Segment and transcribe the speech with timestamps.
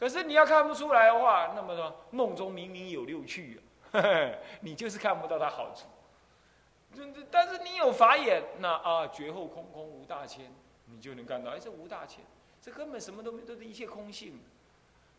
[0.00, 3.60] 可是你要看不出来的话，那么说梦中明明有六趣
[3.92, 4.02] 啊，
[4.62, 5.84] 你就是看不到它好处。
[7.30, 10.50] 但是你有法眼，那啊绝后空空无大千，
[10.86, 12.24] 你就能看到，哎，这无大千，
[12.62, 14.40] 这根本什么都没，都是一切空性。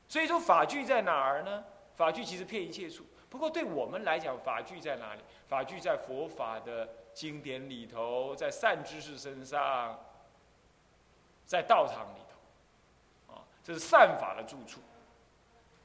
[0.08, 1.64] 所以说法具在哪儿呢？
[1.96, 3.06] 法具其实骗一切处。
[3.30, 5.22] 不过对我们来讲，法具在哪里？
[5.48, 9.98] 法具在佛法的经典里头，在善知识身上，
[11.46, 12.20] 在道场里，
[13.64, 14.80] 这是善法的住处。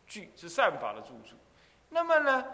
[0.06, 1.36] 具是善法的住处。
[1.88, 2.44] 那么呢？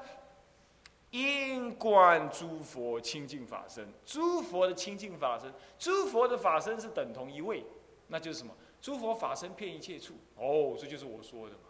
[1.10, 7.62] 因观诸佛清净法身，诸佛的清净法身，诸佛的法身是等同一位，
[8.08, 8.54] 那就是什么？
[8.80, 10.14] 诸佛法身遍一切处。
[10.36, 11.64] 哦，这就是我说的嘛。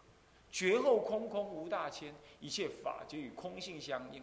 [0.48, 4.22] 绝后空空无大千，一切法就与空性相应，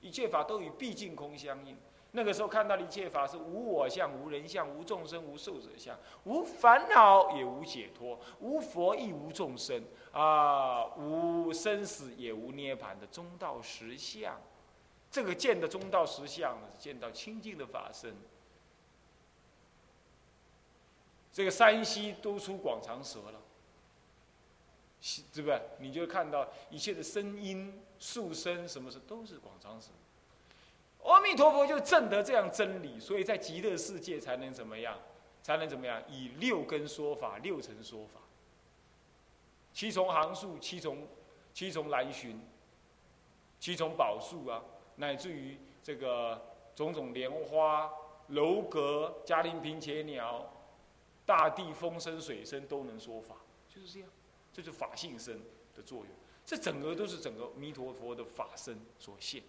[0.00, 1.76] 一切法都与毕竟空相应。
[2.16, 14.40] 那个时候看到的一切法是无我相、无人相、无众生、无寿者相，无烦恼也无解脱，无佛亦无众生啊，无生死也无涅槃的中道实相。
[15.10, 18.14] 这个见的中道实相呢，是见到清净的法身。
[21.32, 23.40] 这个山西都出广长舌了，
[25.00, 25.60] 是不是？
[25.80, 29.88] 你就看到一切的声音、树声，什么是都是广长舌。
[31.04, 34.98] 阿弥陀佛就证得这样真理，所以在极乐世界才能怎么样？
[35.42, 36.02] 才能怎么样？
[36.08, 38.18] 以六根说法，六层说法，
[39.74, 41.06] 七重行树，七重
[41.52, 42.40] 七重来寻，
[43.60, 44.62] 七重宝树啊。
[44.96, 46.40] 乃至于这个
[46.74, 47.92] 种种莲花、
[48.28, 50.50] 楼阁、嘉陵平且鸟、
[51.26, 53.36] 大地风声、水声都能说法，
[53.68, 54.08] 就是这样，
[54.52, 55.38] 这就是法性身
[55.74, 56.08] 的作用。
[56.46, 59.42] 这整个都是整个弥陀佛的法身所现。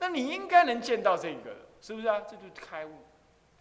[0.00, 2.20] 那你应该能见到这个，是不是啊？
[2.22, 2.90] 这就是开悟，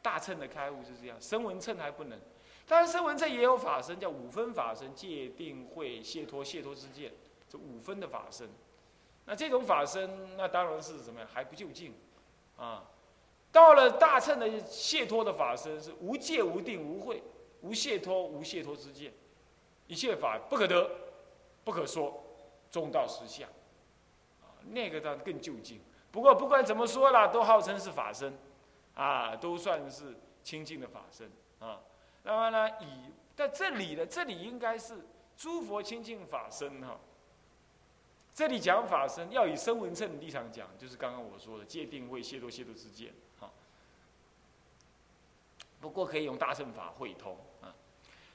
[0.01, 1.21] 大乘的开悟就是这样。
[1.21, 2.17] 声闻乘还不能，
[2.65, 7.11] 当然声闻乘也有法身，叫五分法身：戒、定、慧、解脱、解脱之见，
[7.49, 8.49] 这五分的法身。
[9.25, 11.27] 那这种法身，那当然是什么呀？
[11.31, 11.93] 还不就近，
[12.55, 12.89] 啊，
[13.51, 17.21] 到了大乘的解脱的法身，是无戒、无定、无慧、
[17.61, 19.11] 无解脱、无解脱之见，
[19.87, 20.89] 一切法不可得，
[21.65, 22.23] 不可说，
[22.71, 23.47] 中道实相，
[24.41, 25.81] 啊，那个倒更究竟。
[26.11, 28.37] 不过不管怎么说啦，都号称是法身，
[28.95, 31.79] 啊，都算是清净的法身，啊，
[32.23, 35.05] 那么呢，以在这里呢，这里应该是
[35.37, 36.97] 诸佛清净法身哈。
[38.33, 43.49] 这里讲法身，要以声闻乘的立场讲，就是刚刚我说的戒定慧解脱解脱之见，哈。
[45.81, 47.75] 不过可以用大乘法会通啊。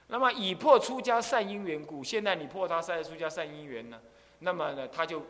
[0.09, 4.01] 那么以破出家善因缘故，现在你破他善出家善因缘呢，
[4.41, 5.23] 那么呢他就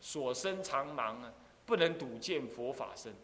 [0.00, 1.32] 所生常盲啊，
[1.66, 3.14] 不能睹见佛法身。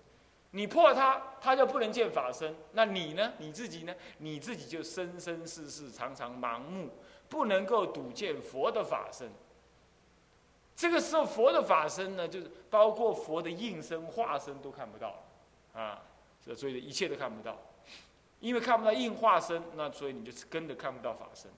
[0.52, 2.54] 你破他，他就不能见法身。
[2.72, 3.32] 那你呢？
[3.38, 3.94] 你自己呢？
[4.18, 6.90] 你自己就生生世世常常盲目，
[7.28, 9.30] 不能够睹见佛的法身。
[10.74, 15.22] 这个时候，佛的法身呢，就是包括佛的应身、化身都看不到，
[15.72, 16.02] 啊，
[16.56, 17.56] 所以一切都看不到，
[18.40, 21.50] 因为看不到应化身，那所以你就跟着看不到法身。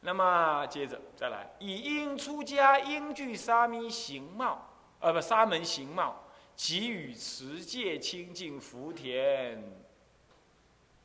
[0.00, 4.68] 那么接着再来，以应出家应具沙弥形貌，
[5.00, 6.24] 呃不沙门形貌，
[6.56, 9.62] 给予持戒清净福田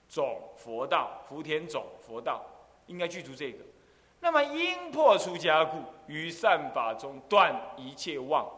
[0.08, 2.46] 种佛道，福田种佛道，
[2.88, 3.60] 应该具足这个。
[4.20, 8.50] 那么因破出家故，于善法中断一切妄，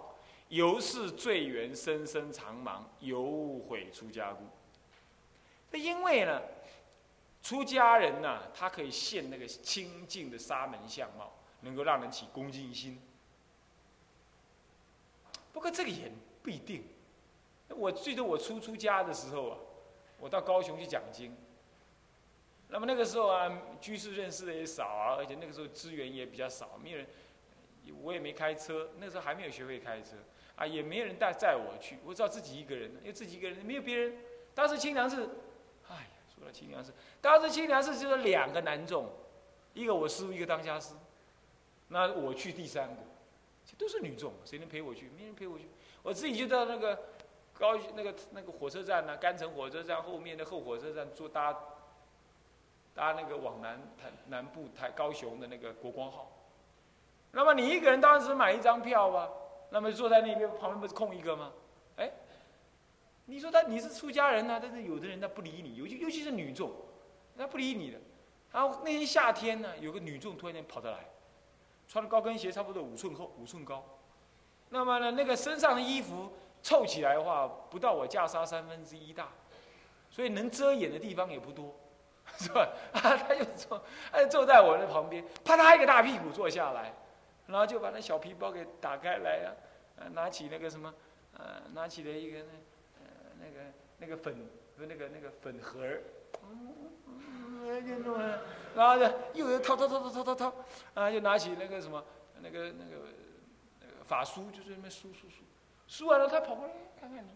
[0.49, 4.45] 由是罪缘深深长盲，有悔出家故。
[5.71, 6.41] 那因为呢，
[7.41, 13.01] 出家人呢，他可以现那个清净的沙门相貌，能够让人起恭敬心。
[15.53, 16.83] 不过这个也不一定。
[17.69, 19.57] 我记得我初出家的时候啊，
[20.19, 21.33] 我到高雄去讲经。
[22.67, 27.07] 那么那个时候啊，居士认识的也少啊，而且那个时候资源也比较少，没有人，
[28.01, 30.15] 我也没开车，那时候还没有学会开车，
[30.55, 34.17] 啊，也没人带载我去，我知道自己一个人，因为自己一个人没有别人。
[34.56, 35.29] 当时清凉寺，
[35.88, 36.91] 哎呀，说到清凉寺，
[37.21, 39.07] 当时清凉寺只有两个男众，
[39.73, 40.95] 一个我师傅，一个当家师，
[41.89, 43.01] 那我去第三个，
[43.77, 45.09] 都是女众，谁能陪我去？
[45.17, 45.65] 没人陪我去，
[46.01, 46.99] 我自己就到那个
[47.53, 51.57] 高那个那个火车站呢，甘城火车站后面的后火车站坐搭。
[52.95, 56.31] 搭那个往南台南部台高雄的那个国光号，
[57.31, 59.27] 那么你一个人当时买一张票吧，
[59.71, 61.51] 那么坐在那边旁边不是空一个吗？
[61.95, 62.11] 哎，
[63.25, 66.71] 你说他你是出家人呢，但是有的人他不理你，尤其尤其是女众，
[67.35, 67.97] 他不理你的。
[68.51, 70.99] 然后那天夏天呢，有个女众突然间跑得来，
[71.88, 73.83] 穿高跟鞋差不多五寸厚五寸高，
[74.69, 76.31] 那么呢那个身上的衣服
[76.62, 79.30] 凑起来的话，不到我袈裟三分之一大，
[80.09, 81.75] 所以能遮掩的地方也不多。
[82.39, 82.69] 是吧？
[82.94, 86.94] 啊， 他就坐，他就坐在我的旁边，啪嗒一个大屁股坐下来，
[87.47, 89.53] 然后就把那小皮包给打开来
[90.00, 90.91] 啊，拿起那个什么，
[91.38, 92.45] 呃，拿起了一个那，
[93.01, 93.06] 呃，
[93.41, 93.59] 那个
[93.97, 94.47] 那个粉，
[94.77, 96.01] 那个那个粉盒儿，
[98.75, 100.54] 然后呢又又掏掏掏掏掏掏掏，
[100.94, 102.04] 啊，又拿起那个什么，
[102.42, 103.06] 那个那个
[103.80, 105.44] 那个法书，就在那边梳梳梳，
[105.88, 107.30] 梳完了他跑过来看看你，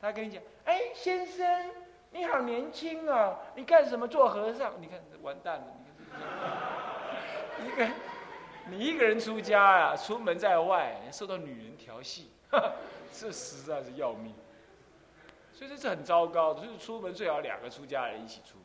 [0.00, 1.70] 他跟你讲，哎，先生。
[2.12, 3.38] 你好年轻啊！
[3.54, 4.72] 你干什么做和尚？
[4.80, 5.66] 你看完蛋了！
[7.62, 7.94] 你看，一个
[8.68, 12.32] 你一个人出家呀，出门在外受到女人调戏，
[13.14, 14.34] 这实在是要命。
[15.52, 16.66] 所以这是很糟糕的。
[16.66, 18.58] 就是出门最好两个出家人一起出。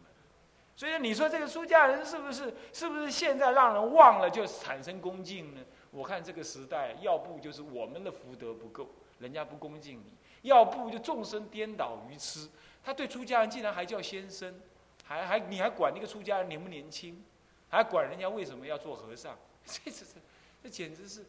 [0.75, 5.61] 所以你说这个出家人是不是是不是现在让人忘了就产生恭敬呢？
[5.91, 8.89] 我看这个时代，要不就是我们的福德不够，
[9.19, 10.11] 人家不恭敬你；
[10.41, 12.49] 要不就众生颠倒愚痴。
[12.83, 14.53] 他对出家人竟然还叫先生，
[15.05, 17.23] 还还你还管那个出家人年不年轻，
[17.69, 19.37] 还管人家为什么要做和尚？
[19.65, 20.19] 这这这，
[20.63, 21.25] 这简直是，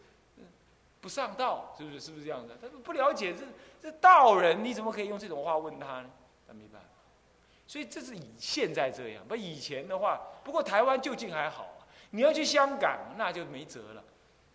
[1.01, 2.01] 不上道，是不是？
[2.01, 2.57] 是不是这样的？
[2.61, 3.45] 他不了解这
[3.81, 6.11] 这道人，你怎么可以用这种话问他呢？
[6.49, 6.89] 那没办法。
[7.67, 10.21] 所以这是以现在这样，不以前的话。
[10.45, 11.67] 不过台湾就近还好，
[12.11, 14.05] 你要去香港那就没辙了。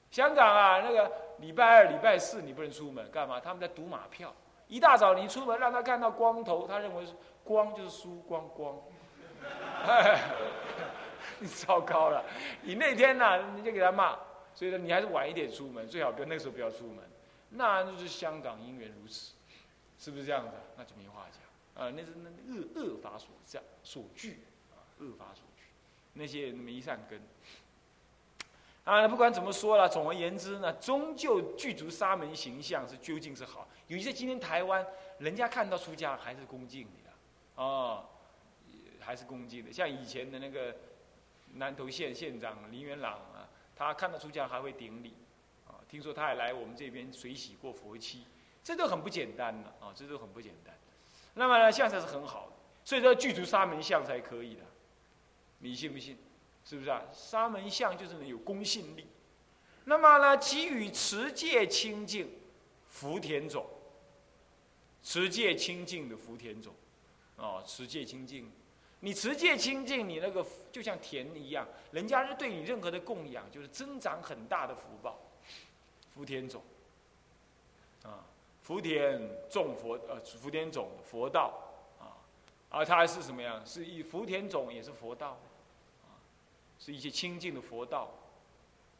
[0.09, 3.39] 香港啊，那个礼拜二、礼拜四你不能出门，干嘛？
[3.39, 4.33] 他们在赌马票。
[4.67, 7.13] 一大早你出门，让他看到光头，他认为是
[7.43, 8.79] 光就是输光光，
[11.39, 12.23] 你糟糕了！
[12.61, 14.17] 你那天呢，你就给他骂，
[14.53, 17.03] 所以呢，你还是晚一点出门，最好不要那时候不要出门。
[17.49, 19.33] 那就是香港因缘如此，
[19.97, 20.51] 是不是这样子？
[20.77, 21.41] 那就没话讲
[21.75, 21.89] 啊！
[21.89, 24.39] 那是那恶恶法所在所惧
[24.71, 25.63] 啊，恶法所惧，
[26.13, 27.21] 那些人没善根。
[28.83, 33.67] 啊，不管怎么说了，总而言之呢，终究具足沙门形象是究竟是好。
[33.87, 34.85] 尤其在今天台湾，
[35.19, 37.11] 人家看到出家还是恭敬你的，
[37.55, 38.05] 哦，
[38.99, 39.71] 还是恭敬的。
[39.71, 40.75] 像以前的那个
[41.53, 45.13] 南投县县长林元朗啊，他看到出家还会顶礼，
[45.67, 48.25] 啊，听说他还来我们这边水洗过佛七，
[48.63, 50.75] 这都很不简单的啊，这都很不简单。
[51.33, 54.61] 那么呢，相才是很好的，所以说具足沙门相才可以的，
[55.59, 56.17] 你信不信？
[56.63, 57.01] 是不是啊？
[57.13, 59.07] 沙门相就是有公信力。
[59.85, 62.29] 那么呢，给予持戒清净，
[62.87, 63.65] 福田种。
[65.03, 66.71] 持戒清净的福田种，
[67.37, 68.51] 哦，持戒清净，
[68.99, 75.19] 你持戒清净，你那个就像田一样，人家是对你任何的供养，就是增长很大的福报。
[76.13, 76.61] 福田种，
[78.03, 78.23] 啊，
[78.61, 79.19] 福田
[79.49, 81.53] 种佛，呃，福田种佛道，
[81.99, 82.15] 啊，
[82.69, 83.65] 而它是什么样？
[83.65, 85.37] 是以福田种也是佛道。
[86.83, 88.09] 是一些清净的佛道，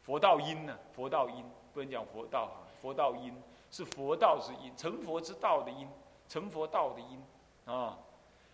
[0.03, 0.77] 佛道因呢？
[0.93, 1.43] 佛道因
[1.73, 3.35] 不能讲佛道哈，佛道因
[3.71, 5.89] 是佛道之因，成佛之道的因，
[6.29, 7.25] 成佛道的因
[7.65, 7.97] 啊。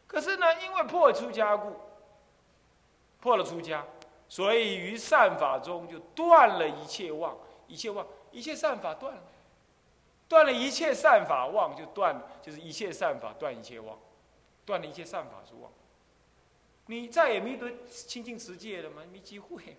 [0.08, 1.74] 可是呢，因为破出家故，
[3.20, 3.86] 破了出家，
[4.30, 7.36] 所以于善法中就断了一切妄，
[7.68, 9.22] 一切妄，一切善法断了，
[10.28, 13.98] 断了一切善法妄，就断，就是一切善法断一切妄，
[14.66, 15.72] 断了一切善法之妄。
[16.88, 19.04] 你再也没得清净持戒了吗？
[19.12, 19.78] 没机会。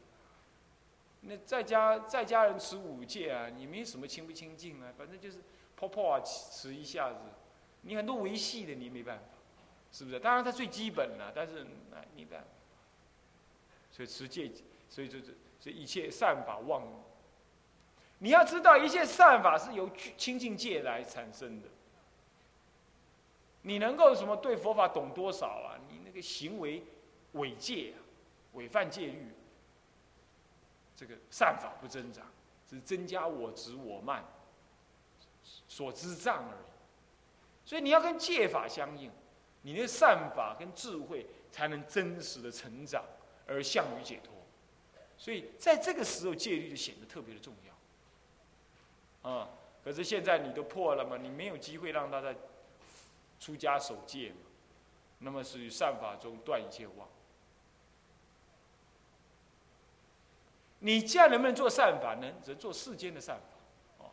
[1.22, 5.38] 那在家在家人持五戒啊，你没什么清不清净啊，反正就是
[5.76, 7.18] 泡泡啊持一下子。
[7.82, 9.24] 你很多维系的你没办法，
[9.92, 10.20] 是不是？
[10.20, 12.46] 当然它最基本了，但是那没办法。
[13.90, 14.50] 所以持戒，
[14.88, 16.82] 所以就是所以一切善法忘。
[18.18, 21.68] 你要知道，一切善法是由清净戒来产生的。
[23.62, 25.78] 你能够什么对佛法懂多少啊？
[25.88, 26.82] 你那个行为。
[27.32, 28.00] 违戒啊，
[28.54, 29.28] 违犯戒律，
[30.96, 32.24] 这个善法不增长，
[32.66, 34.24] 只增加我执我慢
[35.44, 37.68] 所知障而已。
[37.68, 39.10] 所以你要跟戒法相应，
[39.60, 43.04] 你的善法跟智慧才能真实的成长
[43.46, 44.32] 而向于解脱。
[45.18, 47.77] 所以在这个时候，戒律就显得特别的重要。
[49.28, 49.48] 啊，
[49.84, 52.34] 可是现在你都破了嘛，你没有机会让他在
[53.38, 54.36] 出家守戒嘛，
[55.18, 57.06] 那么是于善法中断一切妄。
[60.78, 62.32] 你这样能不能做善法呢？
[62.42, 64.10] 只能做世间的善法，哦。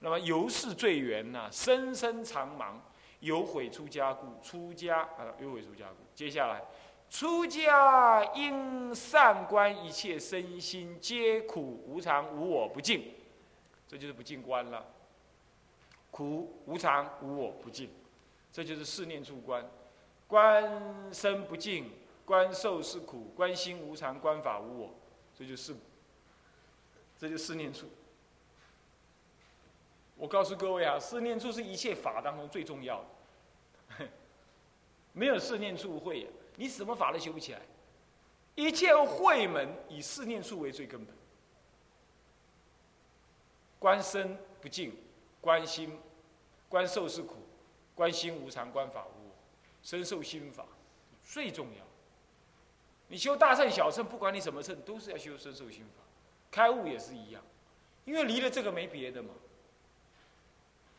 [0.00, 2.74] 那么由是罪缘呐，深深长盲，
[3.20, 5.96] 有悔出家故，出家啊，有悔出家故。
[6.14, 6.62] 接下来，
[7.08, 13.14] 出家应善观一切身心皆苦无常无我不净，
[13.90, 14.86] 这就是不净观了。
[16.12, 17.90] 苦无常无我不净，
[18.52, 19.68] 这就是四念处观。
[20.28, 21.90] 观身不净，
[22.24, 24.94] 观受是苦，观心无常，观法无我，
[25.36, 25.74] 这就是。
[27.18, 27.88] 这就是四念处。
[30.16, 33.04] 我告诉各位啊，四念处是一切法当中最重要
[33.98, 34.06] 的。
[35.12, 37.60] 没有四念处会，你什么法都修不起来。
[38.54, 41.12] 一切会门以四念处为最根本，
[43.80, 44.94] 观身不净，
[45.40, 45.98] 观心，
[46.68, 47.36] 观受是苦，
[47.94, 49.34] 观心无常，观法无我，
[49.82, 50.64] 身受心法
[51.24, 51.84] 最重要。
[53.08, 56.02] 你修大乘小乘，不管你什么乘，都是要修身受心法。
[56.50, 57.42] 开悟也是一样，
[58.04, 59.30] 因为离了这个没别的嘛，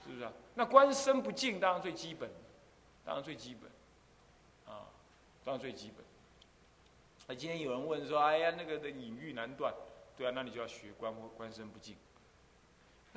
[0.03, 0.33] 是不是啊？
[0.55, 2.29] 那观身不净当然最基本，
[3.05, 3.71] 当然最基本，
[4.65, 4.89] 啊，
[5.45, 6.03] 当然最基本。
[7.27, 9.73] 那今天有人问说：“哎呀，那个的隐喻难断，
[10.17, 11.95] 对啊，那你就要学观观身不净。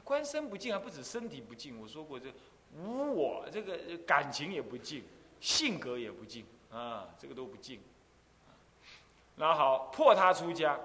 [0.03, 2.33] 观身不净还不止身体不净，我说过这
[2.77, 5.05] 无我，这个感情也不净，
[5.41, 7.81] 性格也不净啊，这个都不净。
[9.37, 10.79] 那好，破他出家，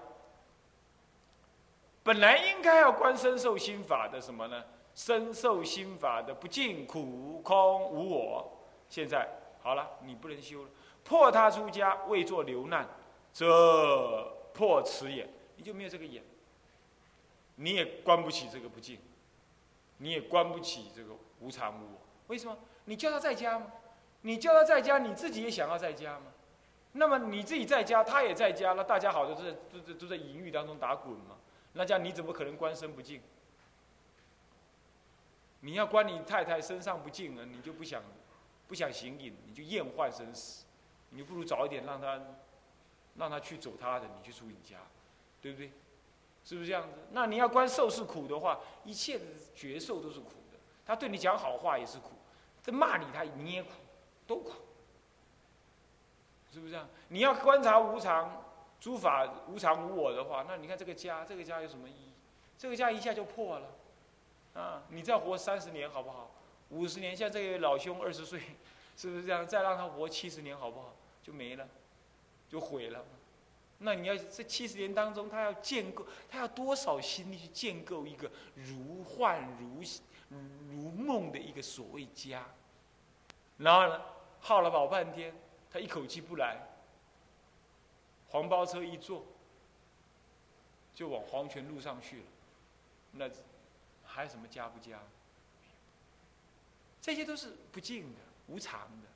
[2.04, 4.64] 本来应该要观身受心法的什么呢？
[4.96, 8.52] 身受心法的不净、苦、空、无我。
[8.90, 9.28] 现在
[9.62, 10.70] 好了，你不能修了，
[11.04, 12.88] 破他出家，为作流难。”
[13.32, 16.24] 这破此眼，你就没有这个眼，
[17.62, 18.98] 你也关不起这个不净，
[19.98, 22.02] 你也关不起这个无常无我。
[22.28, 22.58] 为什么？
[22.86, 23.72] 你叫他在家吗？
[24.22, 26.28] 你叫他在家，你自己也想要在家吗？
[26.94, 31.38] 那么你自己在家，他也在家，那大家好都在都在都在淫欲当中打滚嘛？
[31.74, 33.22] 那这样你怎么可能关身不净？
[35.60, 38.02] 你要关你太太身上不净了，你就不想
[38.68, 40.66] 不想行淫，你就厌患生死，
[41.10, 42.20] 你就不如早一点让他。
[43.18, 44.78] 让他去走他的，你去出你家，
[45.42, 45.72] 对不对？
[46.50, 46.98] 是不是这样子？
[47.12, 50.58] 那你要观受是苦的话，一切的觉受都是苦的。
[50.84, 52.14] 他对你讲好话也是苦，
[52.64, 53.70] 这骂你他你也苦，
[54.26, 54.54] 都苦，
[56.52, 56.90] 是不是这样？
[57.10, 58.44] 你要观察无常，
[58.80, 62.14] 诸法无常无我的话，那你看这个家，这个家有什么意义？
[62.58, 63.68] 这个家一下就破了，
[64.56, 64.82] 啊！
[64.90, 66.32] 你再活三十年好不好？
[66.70, 68.42] 五十年，像这位老兄二十岁，
[68.98, 69.46] 是不是这样？
[69.46, 70.96] 再让他活七十年好不好？
[71.22, 71.68] 就没了。
[72.50, 73.06] 就毁了，
[73.80, 79.82] 那你要这七十年当中，他要建构，他要多少心力去建构一个如幻如
[80.70, 82.46] 如梦的一个所谓家？
[83.58, 84.02] 然后呢，
[84.42, 85.34] 耗了老半天，
[85.72, 86.58] 他一口气不来，
[88.28, 89.26] 黄包车一坐，
[90.94, 92.26] 就往黄泉路上去了，
[93.14, 93.30] 那
[94.04, 95.00] 还有什么家不家？
[97.02, 99.08] 这些都是不净的、无常的。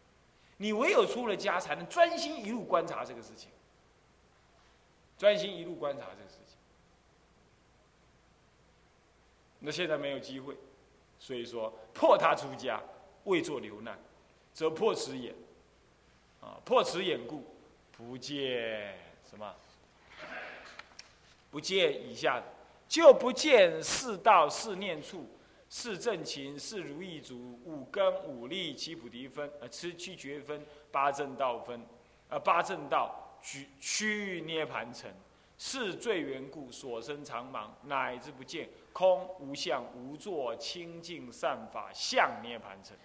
[0.56, 3.50] 你唯有出了家，才能专心一路观察这个事情，
[5.18, 6.58] 专心一路观察这个事情。
[9.60, 10.58] 那现在没有机会，
[11.20, 12.82] 所以说破他出家，
[13.24, 13.98] 未作流难，
[14.54, 15.34] 则破此眼。
[16.42, 17.46] 啊，破此眼故，
[17.92, 18.98] 不见
[19.30, 19.56] 什么？
[21.50, 22.44] 不见以下的，
[22.88, 25.26] 就不见四道四念处。
[25.70, 31.84] 四正勤，四如意足，五根五力，七菩提分，呃，七七觉分，八正道分，
[32.30, 35.12] 呃，八正道趋趋涅盘城，
[35.58, 42.96] 是罪缘故，所生长盲，乃至不见空无相无作清净善法相涅盘城。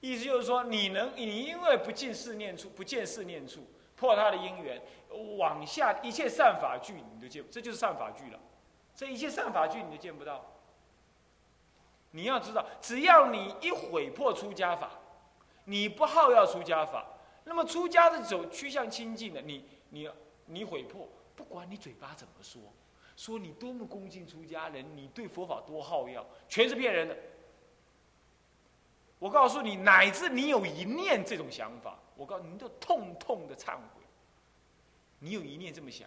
[0.00, 3.66] 意思就是说，你能，你因为不进四念处，不见四念处，
[3.96, 4.80] 破他的因缘，
[5.38, 8.38] 往下一切善法具，你都见，这就是善法具了。
[8.94, 10.44] 这一切善法具你都见不到。
[12.12, 14.90] 你要知道，只要你一毁破出家法，
[15.64, 17.04] 你不好要出家法，
[17.48, 20.08] 那么出家的走趋向清净的，你你
[20.44, 22.60] 你毁破，不管你嘴巴怎么说，
[23.16, 27.16] 说你多么恭敬出家人，你对佛法多好要，全是骗人的。
[29.18, 34.02] 我告诉你，乃至你有一念这种想法，我告诉你，你都痛痛的忏悔。
[35.18, 36.06] 你有一念这么想。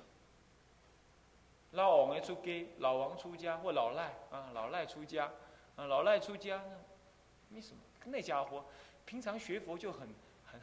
[1.72, 5.32] 老王的出家，老王出家或老赖啊，老赖出家，
[5.76, 6.80] 啊，老赖出家呢，
[7.50, 7.82] 没什么。
[8.06, 8.64] 那家伙
[9.06, 10.08] 平常学佛就很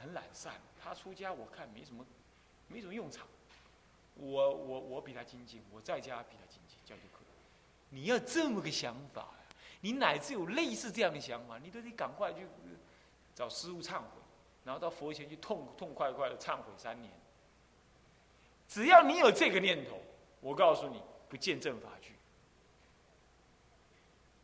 [0.01, 2.05] 很懒散，他出家我看没什么，
[2.69, 3.27] 没什么用场。
[4.15, 7.27] 我我我比他精进，我在家比他精进，这样就可以。
[7.91, 9.29] 你要这么个想法，
[9.81, 12.47] 你乃至有类似这样的想法，你都得赶快去
[13.35, 14.07] 找师傅忏悔，
[14.65, 17.13] 然后到佛前去痛痛快快的忏悔三年。
[18.69, 20.01] 只要你有这个念头。
[20.41, 22.15] 我告诉你，不见正法去。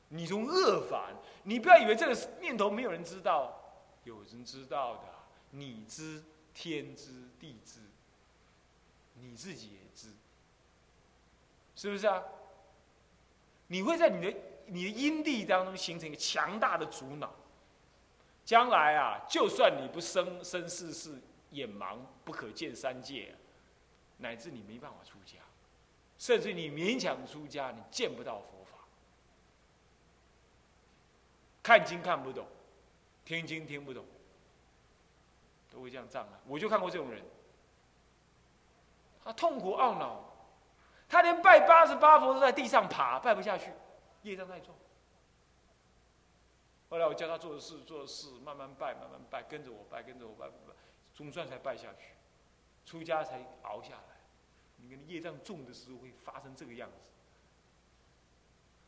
[0.08, 1.12] 你从恶法，
[1.44, 3.56] 你不要以为这个念头没有人知道，
[4.02, 5.13] 有人知道的，
[5.56, 6.20] 你知，
[6.52, 7.78] 天知，地知，
[9.14, 10.08] 你自己也知，
[11.76, 12.22] 是不是啊？
[13.68, 17.32] 你会在你的你的因地当中形成一个强大的阻挠，
[18.44, 23.32] 将来啊，就算你不生生世世眼盲，不可见三界，
[24.18, 25.38] 乃至你没办法出家。
[26.18, 28.78] 甚至你勉强出家，你见不到佛法，
[31.62, 32.46] 看经看不懂，
[33.24, 34.04] 听经听不懂，
[35.74, 36.40] 都会这样障碍。
[36.46, 37.22] 我就看过这种人，
[39.24, 40.24] 他痛苦懊恼，
[41.08, 43.72] 他连拜八十八佛都在地上爬，拜不下去，
[44.22, 44.72] 业障太重。
[46.88, 50.74] 后来我教他做事，做事，慢慢拜，慢慢拜，跟着我拜，跟着我拜，拜，
[51.12, 52.14] 总算才拜下去，
[52.86, 54.20] 出家才熬下来。
[54.76, 57.10] 你跟业障重的时候会发生这个样子，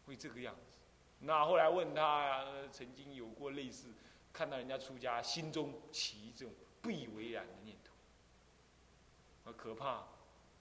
[0.07, 0.79] 会这个样子。
[1.21, 3.95] 那后来问他呀，曾经有过类似，
[4.33, 6.55] 看到人家出家，心中起这种
[6.87, 10.05] 不以为然的念头，啊可怕，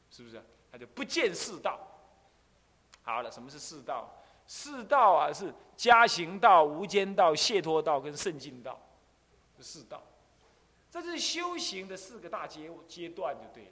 [0.10, 0.42] 是不是？
[0.72, 1.80] 他就不见世道。
[3.04, 4.12] 好了，什么是世道？
[4.48, 8.80] 世道啊，是加行道、无间道、解脱道跟圣境道，
[9.56, 10.02] 是世道。
[10.90, 13.72] 这是修行的四个大阶阶段就对了，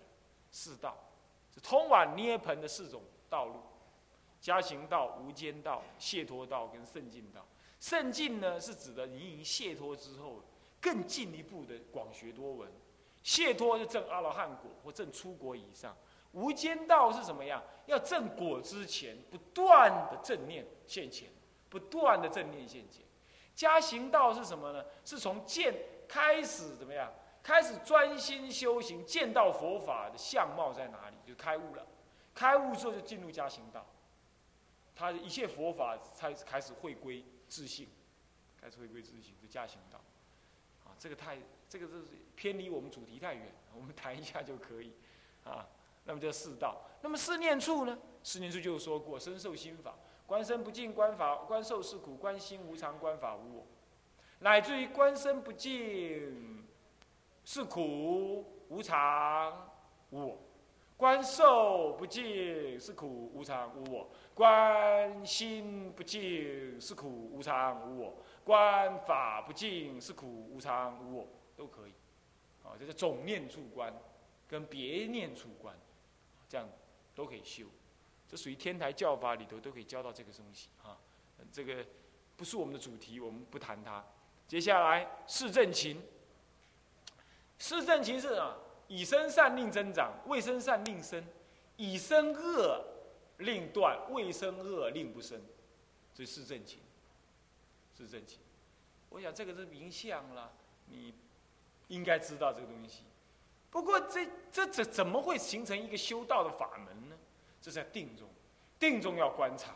[0.51, 0.95] 世道
[1.51, 3.55] 是通往涅槃的四种道路。
[4.39, 7.43] 加行道、无间道、解脱道跟圣境道。
[7.79, 10.43] 圣境呢，是指的你已经解脱之后，
[10.83, 12.69] 更进一步的广学多闻。
[13.23, 15.95] 解脱是证阿罗汉果或证出国以上。
[16.33, 17.63] 无间道是什么样？
[17.85, 21.29] 要证果之前，不断的正念现前，
[21.69, 23.05] 不断的正念现前。
[23.55, 24.83] 加行道是什么呢？
[25.05, 25.73] 是从见
[26.05, 27.09] 开始怎么样？
[27.41, 31.87] 开始专心修行，见到佛法的相貌在哪里，就开悟了。
[32.33, 33.85] 开悟之后就进入加行道。
[34.95, 37.87] 他一切佛法才开始回归自信，
[38.59, 40.01] 开始回归自信，就加行道，
[41.03, 42.01] 这个太这个是
[42.33, 44.93] 偏离我们主题太远， 我们谈一下就可以，
[45.43, 45.67] 啊，
[46.05, 46.81] 那么叫四道。
[47.01, 47.99] 那么四念处呢？
[48.23, 49.95] 四念处就说过，身受心法，
[50.25, 53.67] 观身不净，观法观受是苦，观心无常，观法无我，
[54.39, 56.65] 乃至于观身不净
[57.43, 59.69] 是苦无常
[60.11, 60.37] 无我，
[60.95, 64.09] 观受不净是苦无常无我。
[64.33, 71.93] 观心不净是苦无常无我，观法不净是苦无常无我，都可以。
[72.63, 73.93] 啊，这是总念处观，
[74.47, 75.75] 跟别念处观，
[76.47, 76.67] 这样
[77.15, 77.65] 都可以修。
[78.27, 80.97] 这属于天台教法里头都可以教到这个东西啊。
[81.51, 81.85] 这个
[82.35, 84.03] 不是我们的主题，我们不谈它。
[84.47, 86.01] 接下来是正勤，
[87.57, 88.55] 四正勤是啊，
[88.87, 91.23] 以身善令增长，未生善令生，
[91.77, 92.85] 以身恶。
[93.39, 95.41] 令断未生恶，令不生，
[96.13, 96.79] 这是正情，
[97.97, 98.39] 是正情。
[99.09, 100.51] 我想这个是名相了，
[100.87, 101.13] 你
[101.87, 103.03] 应该知道这个东西。
[103.69, 107.15] 不过这这怎怎么会形成一个修道的法门呢？
[107.61, 108.27] 这在定中，
[108.77, 109.73] 定中要观察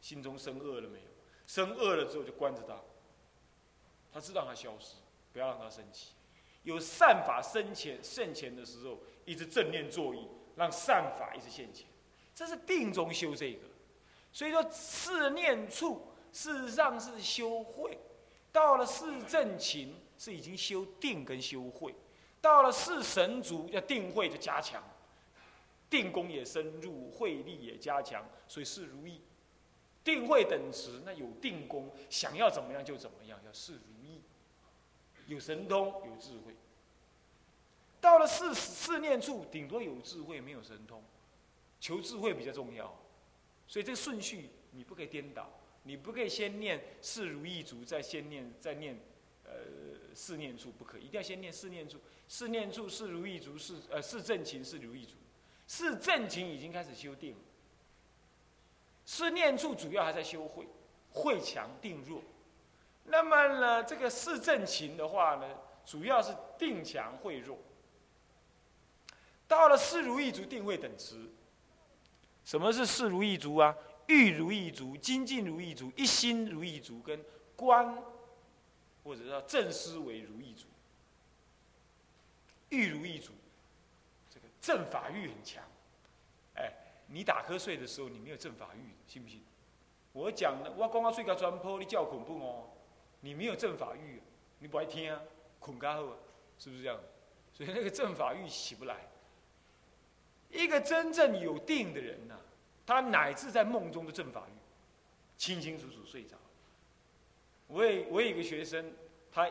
[0.00, 1.04] 心中生恶了没有，
[1.46, 2.76] 生恶了之后就观着他，
[4.12, 4.96] 他知道他消失，
[5.32, 6.12] 不要让他生气。
[6.62, 11.86] 有善法生前现前的时候，一直正念作意，让善法一直现前。
[12.34, 13.60] 这是定中修这个，
[14.32, 17.96] 所以说四念处事实上是修慧，
[18.52, 21.94] 到了四正勤是已经修定跟修慧，
[22.42, 24.82] 到了四神足要定慧就加强，
[25.88, 29.20] 定功也深入，慧力也加强，所以事如意，
[30.02, 34.20] 定慧等持，那有定功，想要怎么样就怎么样，要事如意，
[35.28, 36.54] 有神通有智慧，
[38.00, 41.02] 到了四四念处顶多有智慧没有神通。
[41.80, 42.86] 求智慧比较重要，
[43.66, 45.50] 所以这个顺序你不可以颠倒，
[45.84, 48.98] 你不可以先念四如意足，再先念再念，
[49.44, 49.52] 呃
[50.14, 55.12] 四念处不可，一定要先念四念处，四念处是如意足是呃四正勤是如意足，
[55.66, 57.38] 四正勤已经开始修定了，
[59.04, 60.66] 四念处主要还在修慧，
[61.12, 62.22] 慧强定弱，
[63.04, 65.46] 那么呢这个四正勤的话呢，
[65.84, 67.58] 主要是定强慧弱，
[69.46, 71.28] 到了四如意足定慧等持。
[72.46, 73.74] 什么是四如意足啊？
[74.06, 77.22] 欲如意足、精进如意足、一心如意足，跟
[77.56, 77.96] 观
[79.02, 80.66] 或者叫正思维如意足。
[82.70, 83.32] 欲如意足，
[84.28, 85.62] 这个正法欲很强。
[86.56, 86.72] 哎，
[87.06, 89.42] 你打瞌睡的时候，你没有正法欲，信不信？
[90.12, 92.70] 我讲的，我刚刚睡个砖坡，你叫恐怖哦？
[93.20, 94.20] 你没有正法欲，
[94.58, 95.20] 你不爱听啊？
[95.58, 96.16] 捆干后，
[96.58, 97.00] 是不是这样？
[97.52, 99.08] 所以那个正法欲起不来。
[100.50, 102.38] 一个真正有定的人呢，
[102.86, 104.52] 他乃至在梦中的正法欲，
[105.36, 106.36] 清清楚楚睡着。
[107.66, 108.92] 我也我有一个学生，
[109.32, 109.50] 他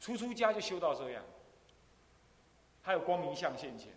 [0.00, 1.22] 初出家就修到这样，
[2.82, 3.92] 他有光明相现前，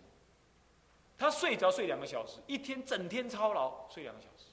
[1.16, 4.52] 他睡着睡两个小时，一天整天操劳睡两个小时，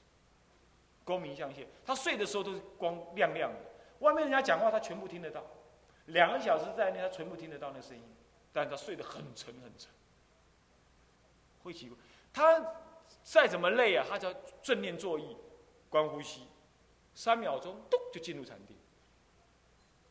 [1.03, 3.59] 光明相现，他睡的时候都是光亮亮的，
[3.99, 5.43] 外面人家讲话他全部听得到，
[6.07, 8.03] 两个小时在内他全部听得到那声音，
[8.53, 9.91] 但他睡得很沉很沉。
[11.63, 11.97] 会奇怪，
[12.31, 12.59] 他
[13.25, 15.35] 再怎么累啊，他只要正念坐意，
[15.89, 16.47] 观呼吸，
[17.15, 18.77] 三秒钟，咚就进入禅定，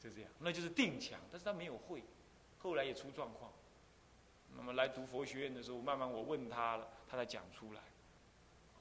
[0.00, 2.02] 就这样，那就是定强，但是他没有会，
[2.58, 3.52] 后来也出状况。
[4.56, 7.80] 那么来读佛学院的时候，慢慢我问他了，他才讲出来，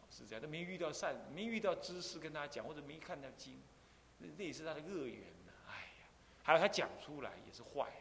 [0.09, 0.41] 是这样。
[0.41, 3.61] 他没遇到善，没遇到知识跟他讲，或者没看到经，
[4.17, 5.51] 那那也是他的恶缘呐。
[5.67, 6.07] 哎呀，
[6.41, 7.91] 还有他讲出来也是坏，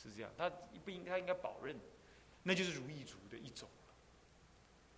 [0.00, 0.30] 是这样。
[0.38, 0.48] 他
[0.84, 1.76] 不应该他应该保认，
[2.44, 3.68] 那就是如意足的一种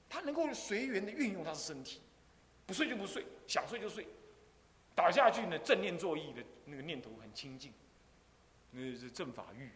[0.09, 2.01] 他能够随缘的运用他的身体，
[2.66, 4.07] 不睡就不睡，想睡就睡，
[4.94, 7.73] 倒下去呢正念作意的那个念头很清净，
[8.71, 9.71] 那是正法欲。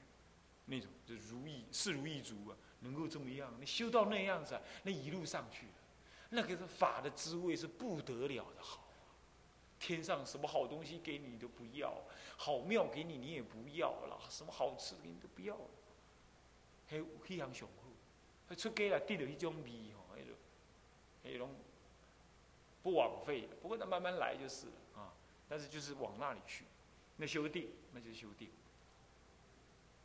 [0.65, 5.67] 那种就如意是如意足啊，能够这么样，你修到那样子，啊，那一路上去，
[6.31, 8.89] 那个是法的滋味是不得了的好！
[9.81, 11.93] 天上什么好东西给你都不要，
[12.37, 15.71] 好庙给你你也不要了，什么好吃的给你都不要了，
[16.87, 17.91] 还非常雄厚，
[18.49, 20.02] 还出街来得了一种味哦，
[21.23, 21.51] 那种那种
[22.83, 23.49] 不枉费。
[23.61, 25.13] 不过那慢慢来就是了啊，
[25.49, 26.65] 但是就是往那里去，
[27.17, 28.51] 那修定那就是修定。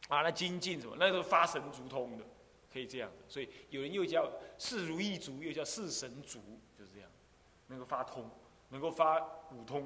[0.09, 0.95] 啊，那精进什么？
[0.97, 2.23] 那个发神足通的，
[2.71, 3.17] 可以这样的。
[3.27, 6.39] 所以有人又叫四如意足，又叫四神足，
[6.77, 7.09] 就是这样。
[7.67, 8.29] 能够发通，
[8.69, 9.19] 能够发
[9.51, 9.85] 五通，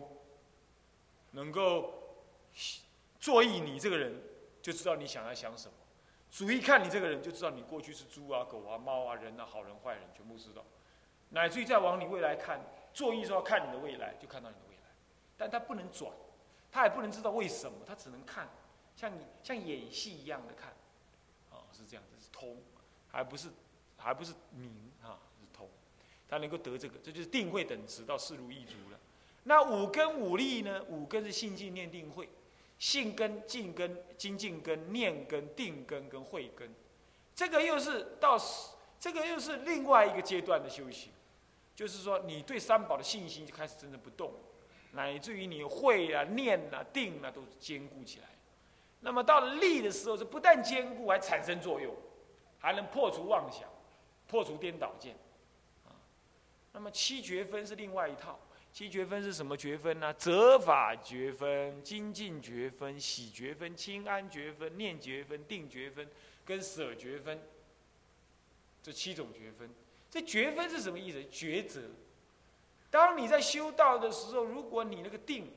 [1.31, 2.21] 能够
[3.19, 4.21] 作意你这个人，
[4.61, 5.73] 就知道你想要想什么。
[6.29, 10.63] 主一看你这个人，就知道你过去是猪啊、狗啊、猫啊、人啊、好人坏人，全部知道。
[11.31, 12.61] 乃至于再往你未来看，
[12.93, 14.81] 做意说要看你的未来，就看到你的未来。
[15.37, 16.11] 但他不能转，
[16.71, 18.47] 他也不能知道为什么，他只能看。
[18.95, 20.69] 像你像演戏一样的看，
[21.49, 22.57] 啊，是这样子，是通，
[23.09, 23.49] 还不是
[23.97, 25.67] 还不是明啊，是通，
[26.27, 28.99] 他能够得这个，这就是定慧等值到四如意足了。
[29.43, 30.83] 那五根五力呢？
[30.89, 32.29] 五根是信静念定慧，
[32.77, 36.71] 信根、静根、精进根、念根、定根跟慧根，
[37.33, 38.37] 这个又是到
[38.99, 41.11] 这个又是另外一个阶段的修行，
[41.75, 44.33] 就是说你对三宝的信心就开始真正不动，
[44.91, 48.25] 乃至于你会啊、念啊、定啊都坚固起来。
[48.99, 51.95] 那么到了力的时候，是不但坚固，还产生作用，
[52.59, 53.67] 还能破除妄想，
[54.27, 55.15] 破除颠倒见，
[56.71, 58.39] 那么七绝分是另外一套，
[58.71, 60.13] 七绝分是什么绝分呢？
[60.13, 66.07] 责法绝分、精进绝分、喜绝分、清安绝分、念绝分、定绝分
[66.45, 67.41] 跟舍绝分，
[68.83, 69.69] 这七种绝分。
[70.11, 71.17] 这绝分是什么意思？
[71.31, 71.81] 抉择。
[72.91, 75.51] 当你在修道的时候，如果你那个定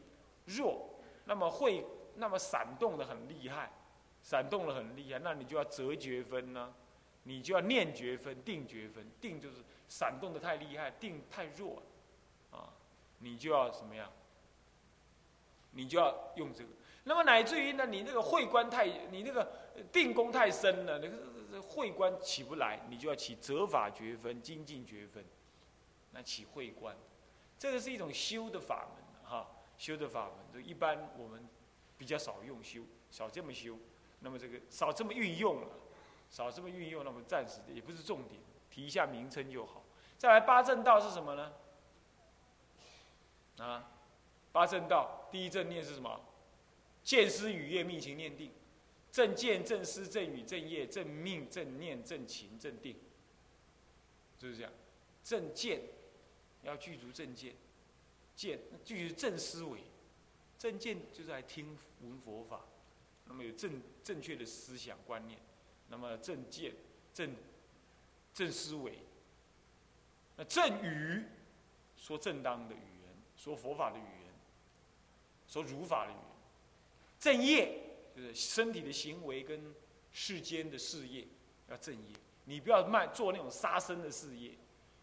[0.46, 0.88] 弱，
[1.26, 1.84] 那么会。
[2.16, 3.72] 那么闪动的很厉害，
[4.22, 6.72] 闪动的很厉害，那你就要折绝分呢，
[7.24, 9.04] 你就要念绝分、定绝分。
[9.20, 9.56] 定就是
[9.88, 11.82] 闪动的太厉害，定太弱，
[12.52, 12.70] 啊，
[13.18, 14.08] 你就要什么样？
[15.72, 16.70] 你就要用这个。
[17.02, 19.50] 那么乃至于呢，你那个会观太，你那个
[19.90, 21.16] 定功太深了，那个
[21.60, 25.24] 会观起不来，你就要起折法绝分、精进绝分，
[26.12, 26.96] 那起会观。
[27.58, 31.46] 这个是一种修的法门，哈，修的法门，就一般我们。
[31.96, 33.78] 比较少用修，少这么修，
[34.18, 35.68] 那么这个少这么运用了，
[36.28, 39.84] 少这么运用，那么暂时的也不是重点，提一下名称就好。
[40.18, 41.52] 再来八正道是什么呢？
[43.58, 43.88] 啊，
[44.50, 46.20] 八正道第一正念是什么？
[47.04, 48.50] 见思语业命情念定，
[49.14, 52.96] 正见正思正语正业正命正念正情正定，
[54.36, 54.72] 就是这样。
[55.22, 55.80] 正见
[56.64, 57.54] 要具足正见，
[58.34, 59.78] 见具足正思维。
[60.58, 62.62] 正见就是来听闻佛法，
[63.26, 65.38] 那么有正正确的思想观念，
[65.90, 66.72] 那么正见、
[67.12, 67.36] 正
[68.34, 68.98] 正思维，
[70.36, 71.22] 那正语
[71.96, 74.32] 说正当的语言，说佛法的语言，
[75.46, 76.24] 说儒法的语言，
[77.20, 77.83] 正业
[78.14, 79.74] 就是身体的行为跟
[80.12, 81.26] 世间的事业
[81.68, 84.52] 要正业，你不要卖做那种杀生的事业，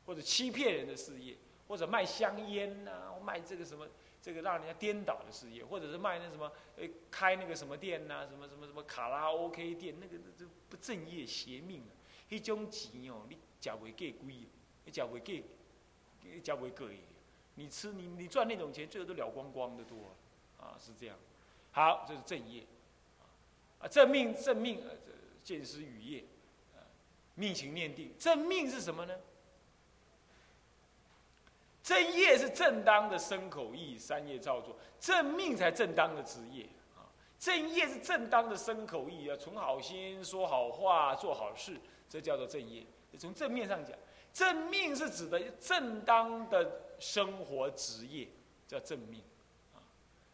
[0.06, 1.36] 或者欺骗人的事业，
[1.68, 3.88] 或者卖香烟呐，卖这个什么。
[4.24, 11.90] 这个让人家颠倒的事业，或者是卖那什么，呃，开那个什么店呐，什么什么什么卡拉 OK 店，那个那这不正业邪命啊！
[12.30, 14.48] 一种钱哦，你缴会给贵，
[14.86, 15.44] 你缴会给，
[16.44, 17.00] 缴会贵。
[17.56, 20.16] 你吃你你赚那种钱，最后都了光光的多
[20.60, 21.18] 啊，是这样。
[21.72, 22.64] 好，这是正业
[23.92, 24.96] 正命正命呃，
[25.44, 26.24] 见思语业
[26.74, 26.80] 啊，
[27.36, 28.12] 命情念定。
[28.18, 29.14] 正命是什么呢？
[31.84, 36.64] 正业是正当的身口意三业造作，正命才正当的职业
[36.96, 37.04] 啊！
[37.38, 41.78] 正业是正当的身口意啊，存好心、说好话、做好事，
[42.08, 42.86] 这叫做正业。
[43.18, 43.98] 从正面上讲，
[44.32, 48.28] 正命是指的正当的生活职业，
[48.68, 49.22] 叫正命
[49.74, 49.84] 啊。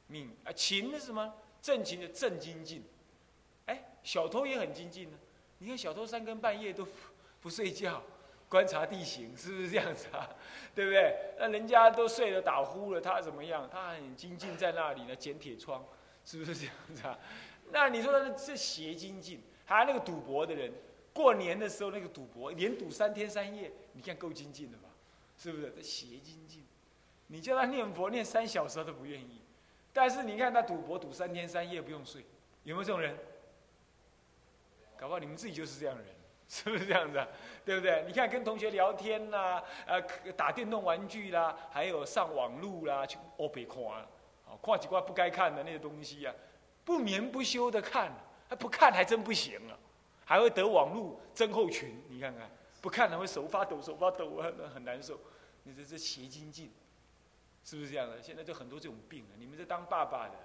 [0.05, 1.33] 命啊，勤是什么？
[1.59, 2.83] 正勤的正精进。
[4.07, 5.17] 小偷也很精进呢。
[5.57, 6.87] 你看小偷三更半夜都
[7.41, 8.01] 不睡觉。
[8.49, 10.29] 观察地形是不是这样子啊？
[10.73, 11.13] 对不对？
[11.37, 13.67] 那人家都睡了打呼了，他怎么样？
[13.69, 15.85] 他很精进在那里呢，捡铁窗，
[16.23, 17.19] 是不是这样子啊？
[17.73, 20.71] 那你说这邪精进，还有那个赌博的人，
[21.11, 24.87] 过年的时候那个赌博，连赌三天三夜，你看够精进的吧？
[25.37, 25.69] 是不是？
[25.75, 26.65] 这邪精进，
[27.27, 29.41] 你叫他念佛念三小时他都不愿意，
[29.91, 32.23] 但是你看他赌博赌三天三夜不用睡，
[32.63, 33.13] 有没有这种人？
[34.99, 36.11] 搞不好你们自己就是这样的人，
[36.47, 37.17] 是不是这样子？
[37.17, 37.27] 啊
[37.63, 38.03] 对不对？
[38.07, 40.01] 你看跟同学聊天啦，呃，
[40.37, 44.07] 打电动玩具啦，还有上网路啦，去欧北看，啊，
[44.63, 46.33] 看几挂不该看的那些东西呀，
[46.85, 48.11] 不眠不休的看，
[48.49, 49.77] 还不看还真不行啊，
[50.23, 52.49] 还会得网路症候群，你看看，
[52.81, 55.19] 不看还会手发抖，手发抖啊，那很难受。
[55.63, 56.71] 你这这邪精进，
[57.65, 58.21] 是不是这样的？
[58.21, 60.35] 现在就很多这种病啊，你们这当爸爸的。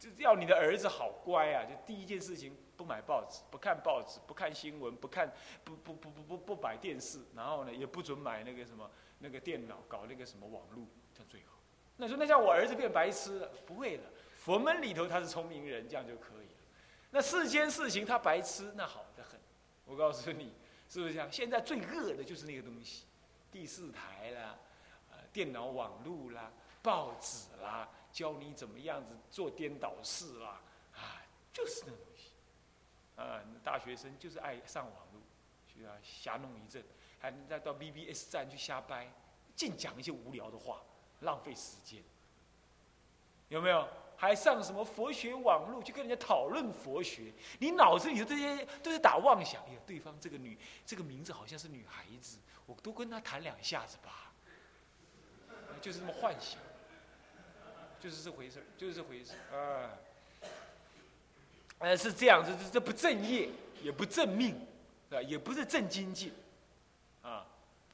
[0.00, 1.64] 就要你的儿子好乖啊！
[1.64, 8.90] 就第一件事情，不买报纸，不看报纸，不看新闻，不看，不不不不不不摆电视，然后呢，也不准买那个什么
[9.20, 10.84] 那个电脑，搞那个什么网络，
[11.16, 11.52] 这最好。
[11.96, 13.48] 那说那叫我儿子变白痴了？
[13.64, 14.02] 不会的，
[14.34, 16.60] 佛门里头他是聪明人，这样就可以了。
[17.12, 19.38] 那世间事情他白痴，那好的很。
[19.84, 20.52] 我告诉你，
[20.88, 21.30] 是不是这样？
[21.30, 23.04] 现在最恶的就是那个东西，
[23.52, 24.58] 第四台啦，
[25.12, 26.50] 呃，电脑网络啦，
[26.82, 27.88] 报纸啦。
[28.12, 30.60] 教你怎么样子做颠倒事啦，
[30.94, 32.11] 啊，就是那东西，
[33.16, 35.20] 啊，大学生就是爱上网络，
[35.66, 36.82] 去啊瞎弄一阵，
[37.20, 39.10] 还再到 BBS 站去瞎掰，
[39.54, 40.82] 净讲一些无聊的话，
[41.20, 42.02] 浪费时间，
[43.48, 43.86] 有没有？
[44.16, 47.32] 还上什么佛学网络去跟人家讨论佛学？
[47.58, 54.32] 你脑子里的这些都是打妄想，哎呀，对方这个女这个名字好像是女孩子，我多跟她谈两下子吧，
[55.80, 56.60] 就是这么幻想。
[57.98, 59.94] 就是这回事就是这回事啊！
[61.82, 63.48] 呃，是这样子，这这不正业，
[63.82, 64.54] 也不正命，
[65.10, 66.32] 啊，也不是正经济，
[67.22, 67.44] 啊，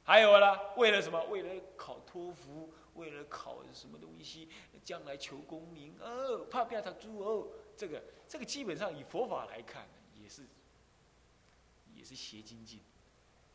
[0.03, 1.21] 还有呢，为了什么？
[1.23, 4.47] 为了考托福，为了考什么东西？
[4.83, 7.47] 将来求功名哦，怕不要他猪哦。
[7.75, 10.43] 这个这个基本上以佛法来看，也是
[11.95, 12.79] 也是邪精进。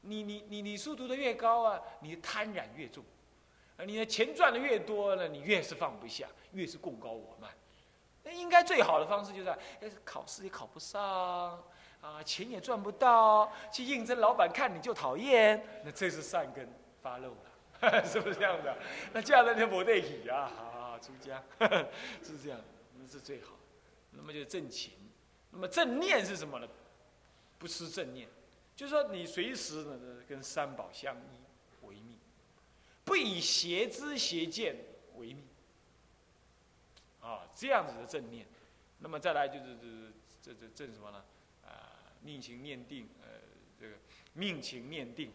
[0.03, 3.05] 你你你你书读的越高啊，你的贪婪越重。
[3.77, 7.51] 啊，你的钱赚的越多呢，你越是放不下，越是贡高我慢。
[8.45, 11.03] 应该最好的方式就是，哎考试也考不上，
[12.01, 16.69] 啊，钱也赚不到，去应征老板看你就讨厌，那这是善根
[17.03, 18.77] 发漏了， 是不是这样的？
[19.13, 21.43] 那这样的就不对起啊，好，出家
[22.23, 22.61] 是这样，
[22.99, 23.53] 那是最好。
[24.11, 24.93] 那么就是正勤，
[25.51, 26.69] 那么正念是什么呢？
[27.59, 28.29] 不失正念，
[28.77, 32.19] 就是说你随时呢跟三宝相依为命。
[33.05, 34.77] 不以邪知邪见，
[37.25, 38.47] 啊，这样子的正念，
[38.99, 39.77] 那么再来就是
[40.43, 41.25] 这这这正什么呢？
[41.65, 43.41] 啊，命情念定，呃，
[43.81, 43.97] 这个
[44.35, 45.33] 命情念定，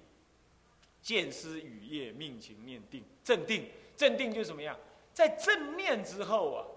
[1.01, 4.77] 见思语业命情念定，正定，正定就是什么样？
[5.13, 6.67] 在正念之后啊，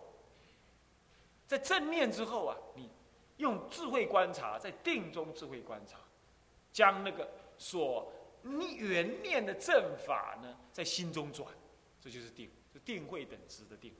[1.47, 2.89] 在正念之后啊，你
[3.37, 5.99] 用智慧观察，在定中智慧观察，
[6.73, 8.11] 将那个所。
[8.45, 11.47] 你原念的正法呢，在心中转，
[12.01, 13.95] 这就是定，是定慧等值的定，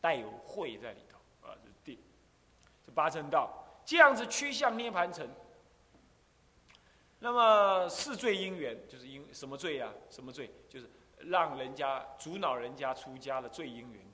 [0.00, 1.98] 带有慧在里头啊，这定。
[2.84, 3.50] 这八正道
[3.84, 5.28] 这样子趋向涅盘城。
[7.18, 9.92] 那么是罪因缘就是因什么罪呀？
[10.08, 10.50] 什么罪？
[10.68, 14.07] 就是让人家阻挠人家出家的罪因缘。